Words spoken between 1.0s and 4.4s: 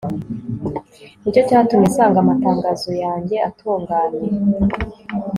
ni cyo cyatumye nsanga amatangazo yawe atunganye